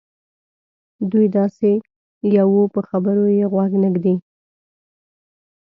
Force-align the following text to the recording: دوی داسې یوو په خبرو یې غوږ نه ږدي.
دوی 1.11 1.27
داسې 1.37 1.71
یوو 2.37 2.61
په 2.73 2.81
خبرو 2.89 3.25
یې 3.37 3.45
غوږ 3.51 3.71
نه 3.81 3.89
ږدي. 3.93 4.15